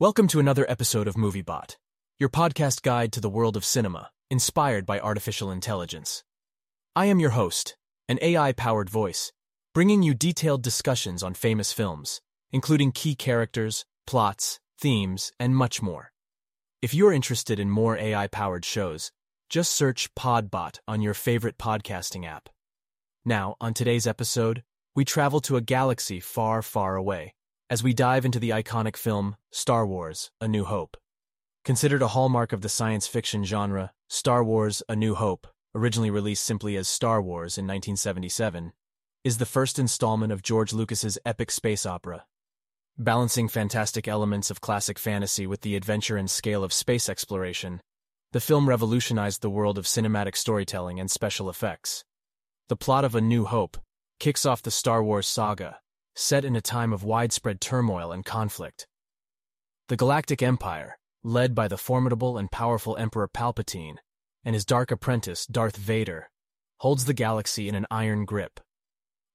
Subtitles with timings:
[0.00, 1.76] Welcome to another episode of MovieBot,
[2.18, 6.24] your podcast guide to the world of cinema, inspired by artificial intelligence.
[6.96, 7.76] I am your host,
[8.08, 9.30] an AI powered voice,
[9.72, 12.20] bringing you detailed discussions on famous films,
[12.50, 16.10] including key characters, plots, themes, and much more.
[16.82, 19.12] If you're interested in more AI powered shows,
[19.48, 22.48] just search Podbot on your favorite podcasting app.
[23.24, 24.64] Now, on today's episode,
[24.96, 27.34] we travel to a galaxy far, far away
[27.68, 30.96] as we dive into the iconic film Star Wars A New Hope.
[31.64, 36.42] Considered a hallmark of the science fiction genre, Star Wars A New Hope, originally released
[36.42, 38.72] simply as Star Wars in 1977,
[39.22, 42.24] is the first installment of George Lucas's epic space opera.
[42.98, 47.80] Balancing fantastic elements of classic fantasy with the adventure and scale of space exploration,
[48.32, 52.04] the film revolutionized the world of cinematic storytelling and special effects.
[52.68, 53.78] The plot of A New Hope
[54.20, 55.80] kicks off the Star Wars saga,
[56.14, 58.86] set in a time of widespread turmoil and conflict.
[59.88, 63.96] The Galactic Empire, led by the formidable and powerful Emperor Palpatine
[64.44, 66.30] and his dark apprentice, Darth Vader,
[66.78, 68.60] holds the galaxy in an iron grip.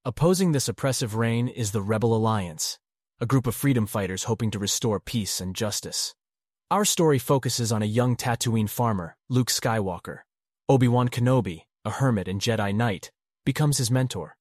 [0.04, 2.80] Opposing this oppressive reign is the Rebel Alliance,
[3.20, 6.14] a group of freedom fighters hoping to restore peace and justice.
[6.72, 10.20] Our story focuses on a young Tatooine farmer, Luke Skywalker.
[10.68, 13.12] Obi-Wan Kenobi, a hermit and Jedi Knight,
[13.46, 14.36] becomes his mentor.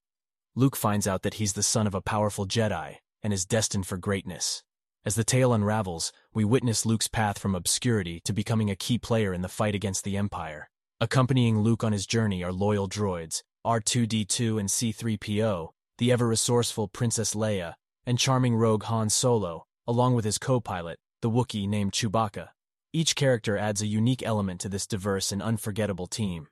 [0.56, 3.97] Luke finds out that he's the son of a powerful Jedi and is destined for
[3.97, 4.62] greatness.
[5.05, 9.34] As the tale unravels, we witness Luke's path from obscurity to becoming a key player
[9.34, 10.70] in the fight against the Empire.
[11.00, 17.75] Accompanying Luke on his journey are loyal droids, R2-D2 and C-3PO, the ever-resourceful Princess Leia,
[18.06, 22.50] and charming rogue Han Solo, along with his co-pilot, the Wookiee named Chewbacca.
[22.92, 26.47] Each character adds a unique element to this diverse and unforgettable team.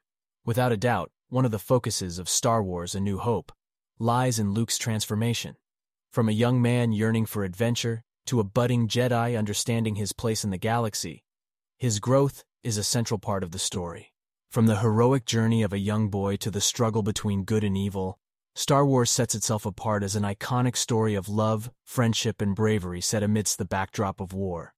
[0.44, 3.52] Without a doubt, one of the focuses of Star Wars A New Hope
[4.02, 5.54] lies in Luke's transformation.
[6.10, 10.50] From a young man yearning for adventure to a budding Jedi understanding his place in
[10.50, 11.22] the galaxy,
[11.78, 14.12] his growth is a central part of the story.
[14.50, 18.18] From the heroic journey of a young boy to the struggle between good and evil,
[18.56, 23.22] Star Wars sets itself apart as an iconic story of love, friendship, and bravery set
[23.22, 24.74] amidst the backdrop of war.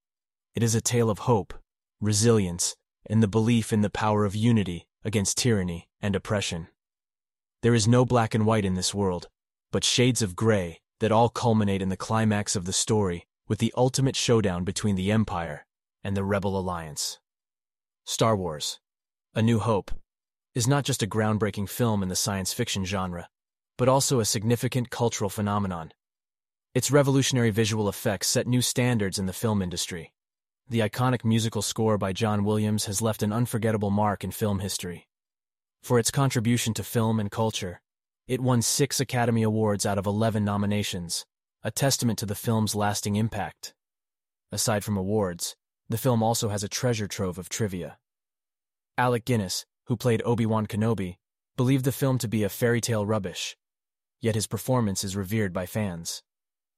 [0.54, 1.54] It is a tale of hope,
[1.98, 6.68] resilience, and the belief in the power of unity against tyranny and oppression.
[7.64, 9.30] There is no black and white in this world,
[9.72, 13.72] but shades of gray that all culminate in the climax of the story with the
[13.74, 15.64] ultimate showdown between the Empire
[16.02, 17.20] and the Rebel Alliance.
[18.04, 18.80] Star Wars
[19.34, 19.92] A New Hope
[20.54, 23.30] is not just a groundbreaking film in the science fiction genre,
[23.78, 25.94] but also a significant cultural phenomenon.
[26.74, 30.12] Its revolutionary visual effects set new standards in the film industry.
[30.68, 35.08] The iconic musical score by John Williams has left an unforgettable mark in film history.
[35.84, 37.82] For its contribution to film and culture,
[38.26, 41.26] it won six Academy Awards out of 11 nominations,
[41.62, 43.74] a testament to the film's lasting impact.
[44.50, 45.56] Aside from awards,
[45.90, 47.98] the film also has a treasure trove of trivia.
[48.96, 51.16] Alec Guinness, who played Obi-Wan Kenobi,
[51.54, 53.54] believed the film to be a fairy tale rubbish,
[54.22, 56.22] yet his performance is revered by fans.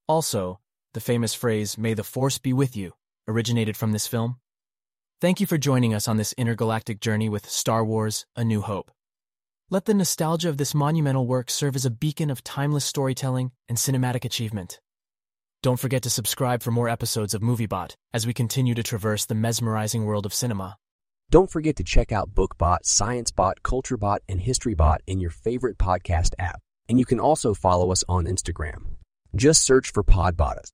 [0.09, 0.59] Also,
[0.95, 2.95] the famous phrase, May the Force be with you,
[3.29, 4.41] originated from this film.
[5.21, 8.91] Thank you for joining us on this intergalactic journey with Star Wars A New Hope.
[9.69, 13.77] Let the nostalgia of this monumental work serve as a beacon of timeless storytelling and
[13.77, 14.79] cinematic achievement.
[15.61, 19.35] Don't forget to subscribe for more episodes of MovieBot as we continue to traverse the
[19.35, 20.77] mesmerizing world of cinema.
[21.31, 26.61] Don't forget to check out BookBot, ScienceBot, CultureBot, and HistoryBot in your favorite podcast app.
[26.89, 28.99] And you can also follow us on Instagram.
[29.35, 30.71] Just search for Podbot.